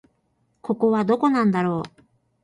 [0.61, 2.03] ここはどこなんだろう